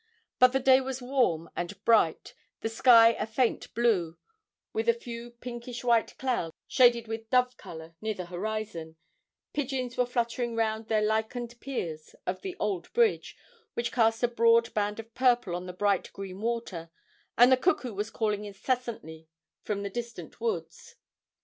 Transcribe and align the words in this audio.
But 0.39 0.51
the 0.51 0.59
day 0.59 0.81
was 0.81 0.99
warm 0.99 1.47
and 1.55 1.79
bright, 1.85 2.33
the 2.61 2.69
sky 2.69 3.09
a 3.09 3.27
faint 3.27 3.71
blue, 3.75 4.17
with 4.73 4.89
a 4.89 4.95
few 4.95 5.29
pinkish 5.29 5.83
white 5.83 6.17
clouds 6.17 6.55
shaded 6.67 7.07
with 7.07 7.29
dove 7.29 7.55
colour 7.55 7.93
near 8.01 8.15
the 8.15 8.25
horizon, 8.25 8.95
pigeons 9.53 9.97
were 9.97 10.07
fluttering 10.07 10.55
round 10.55 10.87
the 10.87 11.01
lichened 11.01 11.53
piers 11.59 12.15
of 12.25 12.41
the 12.41 12.55
old 12.59 12.91
bridge, 12.93 13.37
which 13.75 13.91
cast 13.91 14.23
a 14.23 14.27
broad 14.27 14.73
band 14.73 14.99
of 14.99 15.13
purple 15.13 15.55
on 15.55 15.67
the 15.67 15.71
bright 15.71 16.11
green 16.13 16.41
water, 16.41 16.89
and 17.37 17.51
the 17.51 17.57
cuckoo 17.57 17.93
was 17.93 18.09
calling 18.09 18.43
incessantly 18.45 19.27
from 19.61 19.83
the 19.83 19.89
distant 19.91 20.41
woods. 20.41 20.95